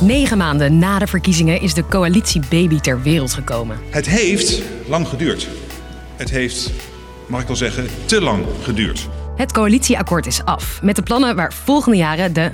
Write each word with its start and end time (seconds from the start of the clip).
Negen 0.00 0.38
maanden 0.38 0.78
na 0.78 0.98
de 0.98 1.06
verkiezingen 1.06 1.60
is 1.60 1.74
de 1.74 1.84
coalitiebaby 1.86 2.80
ter 2.80 3.02
wereld 3.02 3.32
gekomen. 3.32 3.78
Het 3.90 4.06
heeft 4.06 4.62
lang 4.88 5.08
geduurd. 5.08 5.48
Het 6.16 6.30
heeft, 6.30 6.70
mag 7.26 7.40
ik 7.40 7.46
wel 7.46 7.56
zeggen, 7.56 7.86
te 8.04 8.20
lang 8.20 8.44
geduurd. 8.62 9.08
Het 9.36 9.52
coalitieakkoord 9.52 10.26
is 10.26 10.44
af, 10.44 10.82
met 10.82 10.96
de 10.96 11.02
plannen 11.02 11.36
waar 11.36 11.52
volgende 11.52 11.98
jaren 11.98 12.32
de 12.32 12.52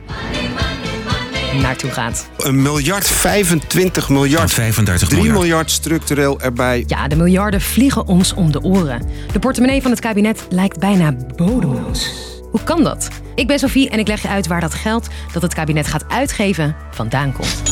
naartoe 1.60 1.90
gaat. 1.90 2.28
Een 2.38 2.62
miljard, 2.62 3.06
25 3.06 4.08
miljard, 4.08 4.50
35 4.50 5.08
3 5.08 5.20
miljard. 5.20 5.40
miljard 5.40 5.70
structureel 5.70 6.40
erbij. 6.40 6.84
Ja, 6.86 7.08
de 7.08 7.16
miljarden 7.16 7.60
vliegen 7.60 8.06
ons 8.06 8.34
om 8.34 8.52
de 8.52 8.62
oren. 8.62 9.02
De 9.32 9.38
portemonnee 9.38 9.82
van 9.82 9.90
het 9.90 10.00
kabinet 10.00 10.46
lijkt 10.50 10.78
bijna 10.78 11.16
bodemloos. 11.36 12.10
Hoe 12.56 12.64
kan 12.64 12.84
dat? 12.84 13.08
Ik 13.34 13.46
ben 13.46 13.58
Sophie 13.58 13.90
en 13.90 13.98
ik 13.98 14.08
leg 14.08 14.22
je 14.22 14.28
uit 14.28 14.46
waar 14.46 14.60
dat 14.60 14.74
geld 14.74 15.08
dat 15.32 15.42
het 15.42 15.54
kabinet 15.54 15.86
gaat 15.86 16.04
uitgeven 16.08 16.76
vandaan 16.90 17.32
komt. 17.32 17.62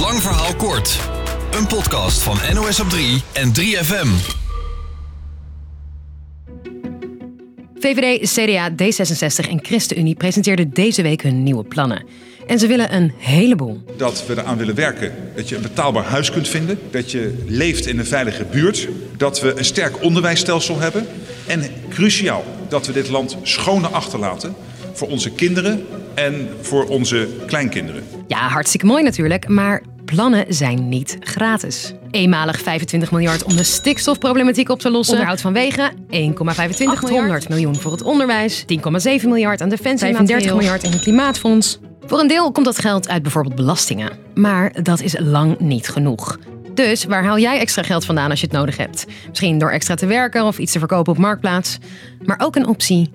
Lang 0.00 0.22
verhaal 0.22 0.54
kort. 0.54 0.98
Een 1.52 1.66
podcast 1.66 2.22
van 2.22 2.38
NOS 2.54 2.80
op 2.80 2.88
3 2.88 3.22
en 3.32 3.52
3FM. 3.60 4.08
VVD, 7.78 8.32
CDA, 8.34 8.70
D66 8.70 9.50
en 9.50 9.58
ChristenUnie 9.62 10.14
presenteerden 10.14 10.70
deze 10.70 11.02
week 11.02 11.22
hun 11.22 11.42
nieuwe 11.42 11.64
plannen. 11.64 12.06
En 12.46 12.58
ze 12.58 12.66
willen 12.66 12.94
een 12.94 13.12
heleboel. 13.16 13.82
Dat 13.96 14.26
we 14.26 14.38
eraan 14.38 14.56
willen 14.56 14.74
werken 14.74 15.12
dat 15.36 15.48
je 15.48 15.56
een 15.56 15.62
betaalbaar 15.62 16.04
huis 16.04 16.30
kunt 16.30 16.48
vinden. 16.48 16.78
Dat 16.90 17.10
je 17.10 17.44
leeft 17.46 17.86
in 17.86 17.98
een 17.98 18.06
veilige 18.06 18.44
buurt. 18.44 18.88
Dat 19.16 19.40
we 19.40 19.58
een 19.58 19.64
sterk 19.64 20.02
onderwijsstelsel 20.02 20.80
hebben. 20.80 21.06
En 21.46 21.62
cruciaal, 21.88 22.44
dat 22.68 22.86
we 22.86 22.92
dit 22.92 23.08
land 23.08 23.36
schoner 23.42 23.90
achterlaten 23.90 24.54
voor 24.92 25.08
onze 25.08 25.30
kinderen 25.30 25.86
en 26.14 26.48
voor 26.60 26.86
onze 26.86 27.28
kleinkinderen. 27.46 28.04
Ja, 28.26 28.48
hartstikke 28.48 28.86
mooi 28.86 29.02
natuurlijk, 29.02 29.48
maar 29.48 29.82
plannen 30.04 30.44
zijn 30.48 30.88
niet 30.88 31.16
gratis. 31.20 31.92
Eenmalig 32.10 32.60
25 32.60 33.10
miljard 33.10 33.44
om 33.44 33.56
de 33.56 33.62
stikstofproblematiek 33.62 34.68
op 34.68 34.80
te 34.80 34.90
lossen. 34.90 35.14
Onderhoud 35.14 35.40
van 35.40 35.52
wegen, 35.52 35.92
1,25 35.92 35.98
miljard. 36.08 36.68
800 36.78 37.48
miljoen 37.48 37.76
voor 37.76 37.92
het 37.92 38.02
onderwijs, 38.02 38.64
10,7 39.20 39.24
miljard 39.24 39.60
aan 39.60 39.68
defensie, 39.68 40.14
35 40.14 40.54
miljard 40.54 40.82
in 40.82 40.90
het 40.90 41.02
klimaatfonds. 41.02 41.78
Voor 42.06 42.20
een 42.20 42.28
deel 42.28 42.52
komt 42.52 42.66
dat 42.66 42.78
geld 42.78 43.08
uit 43.08 43.22
bijvoorbeeld 43.22 43.54
belastingen. 43.54 44.10
Maar 44.34 44.82
dat 44.82 45.00
is 45.00 45.16
lang 45.18 45.58
niet 45.58 45.88
genoeg. 45.88 46.38
Dus 46.74 47.04
waar 47.04 47.24
haal 47.24 47.38
jij 47.38 47.58
extra 47.58 47.82
geld 47.82 48.04
vandaan 48.04 48.30
als 48.30 48.40
je 48.40 48.46
het 48.46 48.56
nodig 48.56 48.76
hebt? 48.76 49.06
Misschien 49.28 49.58
door 49.58 49.70
extra 49.70 49.94
te 49.94 50.06
werken 50.06 50.44
of 50.44 50.58
iets 50.58 50.72
te 50.72 50.78
verkopen 50.78 51.12
op 51.12 51.18
Marktplaats. 51.18 51.78
Maar 52.24 52.40
ook 52.42 52.56
een 52.56 52.66
optie, 52.66 53.10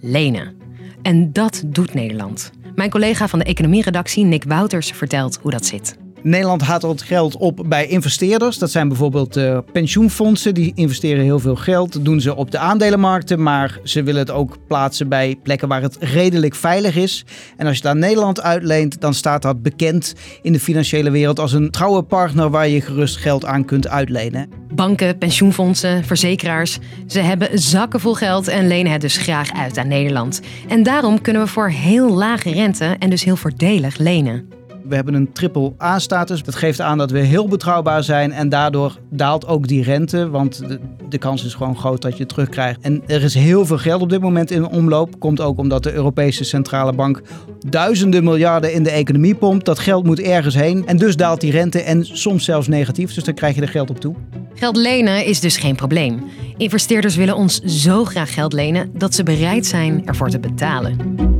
lenen. 0.00 0.54
En 1.02 1.32
dat 1.32 1.62
doet 1.66 1.94
Nederland. 1.94 2.50
Mijn 2.74 2.90
collega 2.90 3.28
van 3.28 3.38
de 3.38 3.44
economieredactie, 3.44 4.24
Nick 4.24 4.44
Wouters, 4.44 4.90
vertelt 4.90 5.38
hoe 5.42 5.50
dat 5.50 5.66
zit. 5.66 5.96
Nederland 6.22 6.62
haalt 6.62 6.84
al 6.84 6.96
geld 6.96 7.36
op 7.36 7.64
bij 7.66 7.86
investeerders. 7.86 8.58
Dat 8.58 8.70
zijn 8.70 8.88
bijvoorbeeld 8.88 9.36
uh, 9.36 9.58
pensioenfondsen. 9.72 10.54
Die 10.54 10.72
investeren 10.74 11.24
heel 11.24 11.38
veel 11.38 11.56
geld. 11.56 11.92
Dat 11.92 12.04
doen 12.04 12.20
ze 12.20 12.34
op 12.34 12.50
de 12.50 12.58
aandelenmarkten. 12.58 13.42
Maar 13.42 13.78
ze 13.84 14.02
willen 14.02 14.20
het 14.20 14.30
ook 14.30 14.56
plaatsen 14.66 15.08
bij 15.08 15.38
plekken 15.42 15.68
waar 15.68 15.82
het 15.82 15.96
redelijk 16.00 16.54
veilig 16.54 16.96
is. 16.96 17.24
En 17.56 17.66
als 17.66 17.78
je 17.78 17.88
aan 17.88 17.98
Nederland 17.98 18.42
uitleent, 18.42 19.00
dan 19.00 19.14
staat 19.14 19.42
dat 19.42 19.62
bekend 19.62 20.14
in 20.42 20.52
de 20.52 20.60
financiële 20.60 21.10
wereld 21.10 21.38
als 21.38 21.52
een 21.52 21.70
trouwe 21.70 22.02
partner 22.02 22.50
waar 22.50 22.68
je 22.68 22.80
gerust 22.80 23.16
geld 23.16 23.44
aan 23.44 23.64
kunt 23.64 23.88
uitlenen. 23.88 24.48
Banken, 24.74 25.18
pensioenfondsen, 25.18 26.04
verzekeraars. 26.04 26.78
Ze 27.06 27.20
hebben 27.20 27.58
zakken 27.58 28.00
vol 28.00 28.14
geld 28.14 28.48
en 28.48 28.66
lenen 28.66 28.92
het 28.92 29.00
dus 29.00 29.16
graag 29.16 29.52
uit 29.52 29.78
aan 29.78 29.88
Nederland. 29.88 30.40
En 30.68 30.82
daarom 30.82 31.20
kunnen 31.20 31.42
we 31.42 31.48
voor 31.48 31.68
heel 31.68 32.10
lage 32.10 32.50
rente 32.50 32.96
en 32.98 33.10
dus 33.10 33.24
heel 33.24 33.36
voordelig 33.36 33.98
lenen. 33.98 34.59
We 34.90 34.96
hebben 34.96 35.14
een 35.14 35.32
triple 35.32 35.72
A-status. 35.82 36.42
Dat 36.42 36.54
geeft 36.54 36.80
aan 36.80 36.98
dat 36.98 37.10
we 37.10 37.18
heel 37.18 37.48
betrouwbaar 37.48 38.04
zijn 38.04 38.32
en 38.32 38.48
daardoor 38.48 38.98
daalt 39.10 39.46
ook 39.46 39.68
die 39.68 39.82
rente, 39.82 40.30
want 40.30 40.68
de, 40.68 40.80
de, 41.08 41.18
kans 41.18 41.44
is 41.44 41.54
gewoon 41.54 41.76
groot 41.76 42.02
dat 42.02 42.12
je 42.12 42.18
het 42.18 42.28
terugkrijgt. 42.28 42.80
En 42.80 43.02
er 43.06 43.22
is 43.22 43.34
heel 43.34 43.66
veel 43.66 43.78
geld 43.78 44.02
op 44.02 44.10
dit 44.10 44.20
moment 44.20 44.50
in 44.50 44.66
omloop. 44.66 45.18
Komt 45.18 45.40
ook 45.40 45.58
omdat 45.58 45.82
de 45.82 45.92
Europese 45.92 46.44
Centrale 46.44 46.92
Bank 46.92 47.22
duizenden 47.68 48.24
miljarden 48.24 48.72
in 48.72 48.82
de 48.82 48.90
economie 48.90 49.34
pompt. 49.34 49.64
Dat 49.64 49.78
geld 49.78 50.04
moet 50.04 50.20
ergens 50.20 50.54
heen 50.54 50.86
en 50.86 50.96
dus 50.96 51.16
daalt 51.16 51.40
die 51.40 51.50
rente 51.50 51.82
en 51.82 52.06
soms 52.06 52.44
zelfs 52.44 52.68
negatief, 52.68 53.14
dus 53.14 53.24
dan 53.24 53.34
krijg 53.34 53.54
je 53.54 53.60
er 53.60 53.68
geld 53.68 53.90
op 53.90 54.00
toe. 54.00 54.14
Geld 54.54 54.76
lenen 54.76 55.24
is 55.24 55.40
dus 55.40 55.56
geen 55.56 55.76
probleem. 55.76 56.22
Investeerders 56.56 57.16
willen 57.16 57.36
ons 57.36 57.60
zo 57.60 58.04
graag 58.04 58.34
geld 58.34 58.52
lenen 58.52 58.90
dat 58.94 59.14
ze 59.14 59.22
bereid 59.22 59.66
zijn 59.66 60.06
ervoor 60.06 60.30
te 60.30 60.38
betalen. 60.38 61.39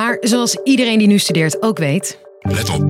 Maar 0.00 0.16
zoals 0.20 0.56
iedereen 0.64 0.98
die 0.98 1.06
nu 1.06 1.18
studeert 1.18 1.62
ook 1.62 1.78
weet. 1.78 2.18
Let 2.40 2.70
op. 2.70 2.82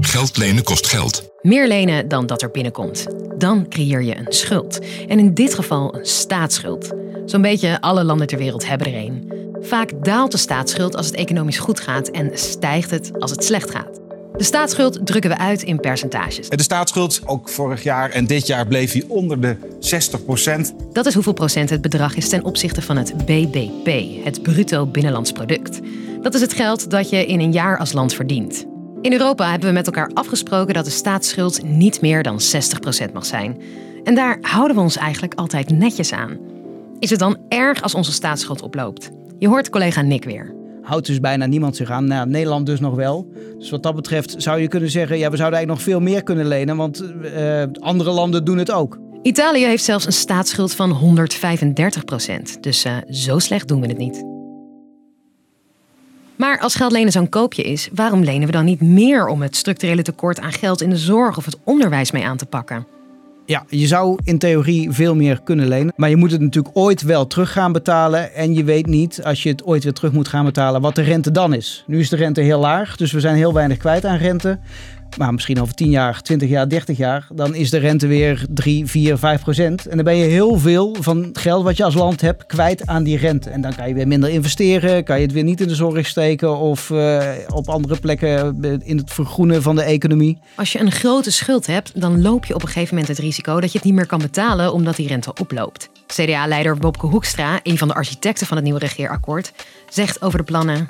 Geld 0.00 0.36
lenen 0.36 0.64
kost 0.64 0.86
geld. 0.86 1.30
Meer 1.42 1.68
lenen 1.68 2.08
dan 2.08 2.26
dat 2.26 2.42
er 2.42 2.50
binnenkomt. 2.50 3.06
Dan 3.38 3.68
creëer 3.68 4.02
je 4.02 4.16
een 4.16 4.32
schuld. 4.32 4.78
En 5.08 5.18
in 5.18 5.34
dit 5.34 5.54
geval 5.54 5.94
een 5.94 6.06
staatsschuld. 6.06 6.92
Zo'n 7.24 7.42
beetje 7.42 7.80
alle 7.80 8.04
landen 8.04 8.26
ter 8.26 8.38
wereld 8.38 8.68
hebben 8.68 8.86
er 8.86 8.94
een. 8.94 9.32
Vaak 9.60 10.04
daalt 10.04 10.32
de 10.32 10.38
staatsschuld 10.38 10.96
als 10.96 11.06
het 11.06 11.14
economisch 11.14 11.58
goed 11.58 11.80
gaat 11.80 12.08
en 12.08 12.30
stijgt 12.38 12.90
het 12.90 13.10
als 13.18 13.30
het 13.30 13.44
slecht 13.44 13.70
gaat. 13.70 14.00
De 14.40 14.46
staatsschuld 14.46 15.06
drukken 15.06 15.30
we 15.30 15.38
uit 15.38 15.62
in 15.62 15.80
percentages. 15.80 16.48
De 16.48 16.62
staatsschuld, 16.62 17.20
ook 17.24 17.48
vorig 17.48 17.82
jaar 17.82 18.10
en 18.10 18.26
dit 18.26 18.46
jaar, 18.46 18.66
bleef 18.66 18.92
hij 18.92 19.04
onder 19.08 19.40
de 19.40 19.56
60 19.78 20.24
procent. 20.24 20.74
Dat 20.92 21.06
is 21.06 21.14
hoeveel 21.14 21.32
procent 21.32 21.70
het 21.70 21.80
bedrag 21.80 22.14
is 22.14 22.28
ten 22.28 22.44
opzichte 22.44 22.82
van 22.82 22.96
het 22.96 23.16
BBP, 23.16 24.24
het 24.24 24.42
bruto 24.42 24.86
binnenlands 24.86 25.32
product. 25.32 25.80
Dat 26.22 26.34
is 26.34 26.40
het 26.40 26.52
geld 26.52 26.90
dat 26.90 27.10
je 27.10 27.26
in 27.26 27.40
een 27.40 27.52
jaar 27.52 27.78
als 27.78 27.92
land 27.92 28.14
verdient. 28.14 28.66
In 29.00 29.12
Europa 29.12 29.50
hebben 29.50 29.68
we 29.68 29.74
met 29.74 29.86
elkaar 29.86 30.10
afgesproken 30.14 30.74
dat 30.74 30.84
de 30.84 30.90
staatsschuld 30.90 31.62
niet 31.62 32.00
meer 32.00 32.22
dan 32.22 32.40
60% 33.08 33.12
mag 33.12 33.26
zijn. 33.26 33.62
En 34.04 34.14
daar 34.14 34.38
houden 34.40 34.76
we 34.76 34.82
ons 34.82 34.96
eigenlijk 34.96 35.34
altijd 35.34 35.70
netjes 35.70 36.12
aan. 36.12 36.38
Is 36.98 37.10
het 37.10 37.18
dan 37.18 37.38
erg 37.48 37.82
als 37.82 37.94
onze 37.94 38.12
staatsschuld 38.12 38.62
oploopt? 38.62 39.10
Je 39.38 39.48
hoort 39.48 39.70
collega 39.70 40.02
Nick 40.02 40.24
weer. 40.24 40.59
Houdt 40.82 41.06
dus 41.06 41.20
bijna 41.20 41.46
niemand 41.46 41.76
zich 41.76 41.90
aan. 41.90 42.04
Nou, 42.04 42.28
Nederland 42.28 42.66
dus 42.66 42.80
nog 42.80 42.94
wel. 42.94 43.32
Dus 43.58 43.70
wat 43.70 43.82
dat 43.82 43.94
betreft 43.94 44.34
zou 44.38 44.60
je 44.60 44.68
kunnen 44.68 44.90
zeggen... 44.90 45.18
ja, 45.18 45.30
we 45.30 45.36
zouden 45.36 45.58
eigenlijk 45.58 45.86
nog 45.86 45.94
veel 45.94 46.10
meer 46.12 46.22
kunnen 46.22 46.46
lenen... 46.46 46.76
want 46.76 47.04
uh, 47.22 47.62
andere 47.80 48.10
landen 48.10 48.44
doen 48.44 48.58
het 48.58 48.70
ook. 48.70 48.98
Italië 49.22 49.64
heeft 49.64 49.84
zelfs 49.84 50.06
een 50.06 50.12
staatsschuld 50.12 50.74
van 50.74 51.16
135% 52.56 52.60
Dus 52.60 52.84
uh, 52.84 52.96
zo 53.10 53.38
slecht 53.38 53.68
doen 53.68 53.80
we 53.80 53.86
het 53.86 53.98
niet. 53.98 54.24
Maar 56.36 56.58
als 56.60 56.74
geld 56.74 56.92
lenen 56.92 57.12
zo'n 57.12 57.28
koopje 57.28 57.62
is, 57.62 57.88
waarom 57.92 58.24
lenen 58.24 58.46
we 58.46 58.52
dan 58.52 58.64
niet 58.64 58.80
meer 58.80 59.26
om 59.26 59.42
het 59.42 59.56
structurele 59.56 60.02
tekort 60.02 60.40
aan 60.40 60.52
geld 60.52 60.80
in 60.80 60.90
de 60.90 60.96
zorg 60.96 61.36
of 61.36 61.44
het 61.44 61.58
onderwijs 61.64 62.10
mee 62.10 62.24
aan 62.24 62.36
te 62.36 62.46
pakken? 62.46 62.86
Ja, 63.50 63.64
je 63.68 63.86
zou 63.86 64.18
in 64.24 64.38
theorie 64.38 64.90
veel 64.90 65.14
meer 65.14 65.40
kunnen 65.44 65.68
lenen. 65.68 65.92
Maar 65.96 66.10
je 66.10 66.16
moet 66.16 66.30
het 66.30 66.40
natuurlijk 66.40 66.76
ooit 66.76 67.02
wel 67.02 67.26
terug 67.26 67.52
gaan 67.52 67.72
betalen. 67.72 68.34
En 68.34 68.54
je 68.54 68.64
weet 68.64 68.86
niet, 68.86 69.24
als 69.24 69.42
je 69.42 69.48
het 69.48 69.64
ooit 69.64 69.84
weer 69.84 69.92
terug 69.92 70.12
moet 70.12 70.28
gaan 70.28 70.44
betalen, 70.44 70.80
wat 70.80 70.94
de 70.94 71.02
rente 71.02 71.30
dan 71.30 71.54
is. 71.54 71.84
Nu 71.86 71.98
is 71.98 72.08
de 72.08 72.16
rente 72.16 72.40
heel 72.40 72.60
laag, 72.60 72.96
dus 72.96 73.12
we 73.12 73.20
zijn 73.20 73.36
heel 73.36 73.52
weinig 73.52 73.76
kwijt 73.76 74.04
aan 74.04 74.16
rente. 74.16 74.58
Maar 75.18 75.32
misschien 75.32 75.60
over 75.60 75.74
10 75.74 75.90
jaar, 75.90 76.22
20 76.22 76.48
jaar, 76.48 76.68
30 76.68 76.96
jaar, 76.96 77.26
dan 77.32 77.54
is 77.54 77.70
de 77.70 77.78
rente 77.78 78.06
weer 78.06 78.46
3, 78.50 78.86
4, 78.86 79.18
5 79.18 79.42
procent. 79.42 79.86
En 79.86 79.96
dan 79.96 80.04
ben 80.04 80.16
je 80.16 80.24
heel 80.24 80.58
veel 80.58 80.96
van 81.00 81.22
het 81.22 81.38
geld 81.38 81.64
wat 81.64 81.76
je 81.76 81.84
als 81.84 81.94
land 81.94 82.20
hebt 82.20 82.46
kwijt 82.46 82.86
aan 82.86 83.02
die 83.02 83.18
rente. 83.18 83.50
En 83.50 83.60
dan 83.60 83.74
kan 83.74 83.88
je 83.88 83.94
weer 83.94 84.08
minder 84.08 84.30
investeren, 84.30 85.04
kan 85.04 85.16
je 85.16 85.22
het 85.22 85.32
weer 85.32 85.44
niet 85.44 85.60
in 85.60 85.68
de 85.68 85.74
zorg 85.74 86.06
steken 86.06 86.58
of 86.58 86.90
uh, 86.90 87.22
op 87.54 87.68
andere 87.68 87.96
plekken 88.00 88.62
in 88.84 88.96
het 88.96 89.12
vergroenen 89.12 89.62
van 89.62 89.76
de 89.76 89.82
economie. 89.82 90.38
Als 90.54 90.72
je 90.72 90.80
een 90.80 90.92
grote 90.92 91.32
schuld 91.32 91.66
hebt, 91.66 92.00
dan 92.00 92.22
loop 92.22 92.44
je 92.44 92.54
op 92.54 92.62
een 92.62 92.68
gegeven 92.68 92.94
moment 92.94 93.08
het 93.08 93.18
risico 93.26 93.60
dat 93.60 93.72
je 93.72 93.78
het 93.78 93.86
niet 93.86 93.96
meer 93.96 94.06
kan 94.06 94.18
betalen 94.18 94.72
omdat 94.72 94.96
die 94.96 95.08
rente 95.08 95.32
oploopt. 95.40 95.90
CDA-leider 96.06 96.78
Bobke 96.78 97.06
Hoekstra, 97.06 97.60
een 97.62 97.78
van 97.78 97.88
de 97.88 97.94
architecten 97.94 98.46
van 98.46 98.56
het 98.56 98.64
nieuwe 98.64 98.80
regeerakkoord, 98.80 99.52
zegt 99.88 100.22
over 100.22 100.38
de 100.38 100.44
plannen. 100.44 100.86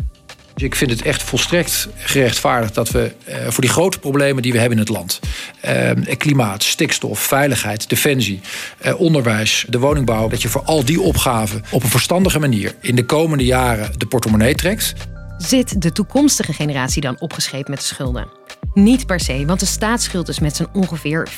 Dus 0.61 0.69
ik 0.69 0.75
vind 0.75 0.91
het 0.91 1.03
echt 1.03 1.23
volstrekt 1.23 1.89
gerechtvaardigd 1.97 2.75
dat 2.75 2.91
we 2.91 3.13
uh, 3.29 3.35
voor 3.49 3.61
die 3.61 3.71
grote 3.71 3.99
problemen 3.99 4.43
die 4.43 4.53
we 4.53 4.59
hebben 4.59 4.79
in 4.79 4.85
het 4.85 4.93
land, 4.93 5.21
uh, 5.65 6.17
klimaat, 6.17 6.63
stikstof, 6.63 7.21
veiligheid, 7.21 7.89
defensie, 7.89 8.41
uh, 8.87 9.01
onderwijs, 9.01 9.65
de 9.69 9.79
woningbouw, 9.79 10.29
dat 10.29 10.43
je 10.43 10.49
voor 10.49 10.63
al 10.63 10.85
die 10.85 11.01
opgaven 11.01 11.63
op 11.71 11.83
een 11.83 11.89
verstandige 11.89 12.39
manier 12.39 12.75
in 12.81 12.95
de 12.95 13.05
komende 13.05 13.45
jaren 13.45 13.99
de 13.99 14.07
portemonnee 14.07 14.55
trekt. 14.55 14.95
Zit 15.39 15.83
de 15.83 15.93
toekomstige 15.93 16.53
generatie 16.53 17.03
dan 17.03 17.21
opgescheept 17.21 17.69
met 17.69 17.79
de 17.79 17.85
schulden? 17.85 18.29
Niet 18.75 19.07
per 19.07 19.21
se, 19.21 19.45
want 19.47 19.61
de 19.61 19.67
staatsschuld 19.67 20.29
is 20.29 20.39
met 20.39 20.57
zijn 20.57 20.69
ongeveer 20.73 21.29
54% 21.31 21.33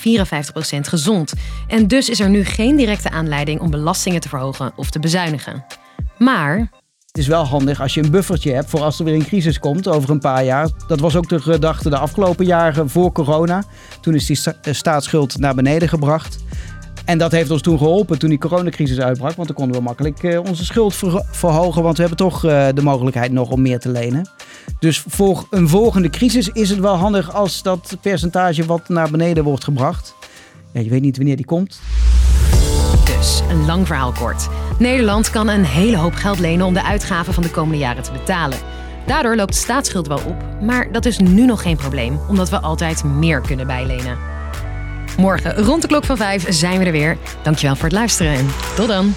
gezond. 0.80 1.32
En 1.68 1.86
dus 1.86 2.08
is 2.08 2.20
er 2.20 2.30
nu 2.30 2.44
geen 2.44 2.76
directe 2.76 3.10
aanleiding 3.10 3.60
om 3.60 3.70
belastingen 3.70 4.20
te 4.20 4.28
verhogen 4.28 4.72
of 4.76 4.90
te 4.90 4.98
bezuinigen. 4.98 5.64
Maar 6.18 6.70
het 7.12 7.20
is 7.20 7.26
wel 7.26 7.44
handig 7.44 7.80
als 7.80 7.94
je 7.94 8.02
een 8.02 8.10
buffertje 8.10 8.52
hebt 8.52 8.70
voor 8.70 8.80
als 8.80 8.98
er 8.98 9.04
weer 9.04 9.14
een 9.14 9.24
crisis 9.24 9.58
komt 9.58 9.88
over 9.88 10.10
een 10.10 10.18
paar 10.18 10.44
jaar. 10.44 10.68
Dat 10.86 11.00
was 11.00 11.16
ook 11.16 11.28
de 11.28 11.40
gedachte 11.40 11.90
de 11.90 11.98
afgelopen 11.98 12.46
jaren 12.46 12.88
voor 12.88 13.12
corona. 13.12 13.64
Toen 14.00 14.14
is 14.14 14.26
die 14.26 14.38
staatsschuld 14.74 15.38
naar 15.38 15.54
beneden 15.54 15.88
gebracht. 15.88 16.38
En 17.04 17.18
dat 17.18 17.32
heeft 17.32 17.50
ons 17.50 17.62
toen 17.62 17.78
geholpen 17.78 18.18
toen 18.18 18.28
die 18.28 18.38
coronacrisis 18.38 19.00
uitbrak. 19.00 19.34
Want 19.34 19.48
dan 19.48 19.56
konden 19.56 19.76
we 19.76 19.82
makkelijk 19.82 20.40
onze 20.48 20.64
schuld 20.64 20.94
verhogen. 21.30 21.82
Want 21.82 21.96
we 21.96 22.00
hebben 22.00 22.18
toch 22.18 22.40
de 22.40 22.82
mogelijkheid 22.82 23.32
nog 23.32 23.50
om 23.50 23.62
meer 23.62 23.78
te 23.78 23.88
lenen. 23.88 24.30
Dus 24.78 25.04
voor 25.06 25.46
een 25.50 25.68
volgende 25.68 26.10
crisis 26.10 26.48
is 26.48 26.70
het 26.70 26.78
wel 26.78 26.96
handig 26.96 27.34
als 27.34 27.62
dat 27.62 27.96
percentage 28.00 28.64
wat 28.64 28.88
naar 28.88 29.10
beneden 29.10 29.44
wordt 29.44 29.64
gebracht. 29.64 30.14
Je 30.72 30.90
weet 30.90 31.02
niet 31.02 31.16
wanneer 31.16 31.36
die 31.36 31.46
komt. 31.46 31.80
Een 33.48 33.66
lang 33.66 33.86
verhaal 33.86 34.12
kort. 34.12 34.48
Nederland 34.78 35.30
kan 35.30 35.48
een 35.48 35.64
hele 35.64 35.96
hoop 35.96 36.14
geld 36.14 36.38
lenen 36.38 36.66
om 36.66 36.74
de 36.74 36.84
uitgaven 36.84 37.34
van 37.34 37.42
de 37.42 37.50
komende 37.50 37.78
jaren 37.78 38.02
te 38.02 38.12
betalen. 38.12 38.58
Daardoor 39.06 39.36
loopt 39.36 39.52
de 39.52 39.58
staatsschuld 39.58 40.06
wel 40.06 40.20
op, 40.26 40.36
maar 40.60 40.92
dat 40.92 41.04
is 41.04 41.18
nu 41.18 41.44
nog 41.46 41.62
geen 41.62 41.76
probleem, 41.76 42.20
omdat 42.28 42.50
we 42.50 42.60
altijd 42.60 43.04
meer 43.04 43.40
kunnen 43.40 43.66
bijlenen. 43.66 44.18
Morgen 45.16 45.54
rond 45.54 45.82
de 45.82 45.88
klok 45.88 46.04
van 46.04 46.16
5 46.16 46.46
zijn 46.48 46.78
we 46.78 46.84
er 46.84 46.92
weer. 46.92 47.16
Dankjewel 47.42 47.74
voor 47.74 47.84
het 47.84 47.92
luisteren 47.92 48.32
en 48.32 48.48
tot 48.76 48.88
dan. 48.88 49.14